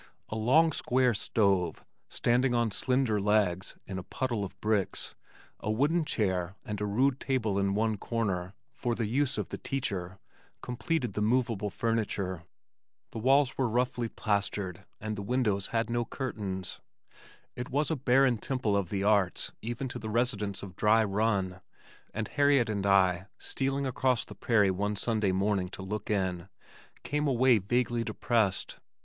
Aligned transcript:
A 0.29 0.35
long 0.35 0.71
square 0.71 1.13
stove 1.13 1.85
(standing 2.09 2.55
on 2.55 2.71
slender 2.71 3.21
legs 3.21 3.77
in 3.85 3.99
a 3.99 4.03
puddle 4.03 4.43
of 4.43 4.59
bricks), 4.59 5.13
a 5.59 5.69
wooden 5.69 6.05
chair, 6.05 6.55
and 6.65 6.81
a 6.81 6.87
rude 6.87 7.19
table 7.19 7.59
in 7.59 7.75
one 7.75 7.97
corner, 7.97 8.55
for 8.73 8.95
the 8.95 9.05
use 9.05 9.37
of 9.37 9.49
the 9.49 9.59
teacher, 9.59 10.17
completed 10.63 11.13
the 11.13 11.21
movable 11.21 11.69
furniture. 11.69 12.41
The 13.11 13.19
walls 13.19 13.59
were 13.59 13.69
roughly 13.69 14.09
plastered 14.09 14.85
and 14.99 15.15
the 15.15 15.21
windows 15.21 15.67
had 15.67 15.87
no 15.87 16.03
curtains. 16.03 16.81
It 17.55 17.69
was 17.69 17.91
a 17.91 17.95
barren 17.95 18.39
temple 18.39 18.75
of 18.75 18.89
the 18.89 19.03
arts 19.03 19.51
even 19.61 19.87
to 19.89 19.99
the 19.99 20.09
residents 20.09 20.63
of 20.63 20.75
Dry 20.75 21.03
Run, 21.03 21.61
and 22.11 22.27
Harriet 22.27 22.69
and 22.71 22.87
I, 22.87 23.27
stealing 23.37 23.85
across 23.85 24.25
the 24.25 24.33
prairie 24.33 24.71
one 24.71 24.95
Sunday 24.95 25.31
morning 25.31 25.69
to 25.69 25.83
look 25.83 26.09
in, 26.09 26.49
came 27.03 27.27
away 27.27 27.59
vaguely 27.59 28.03
depressed. 28.03 28.79